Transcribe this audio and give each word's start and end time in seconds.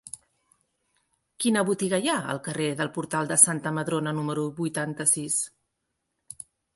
Quina 1.43 1.61
botiga 1.67 1.99
hi 2.05 2.09
ha 2.13 2.15
al 2.33 2.41
carrer 2.47 2.69
del 2.79 2.89
Portal 2.95 3.29
de 3.33 3.37
Santa 3.41 3.73
Madrona 3.81 4.15
número 4.21 4.47
vuitanta-sis? 4.61 5.37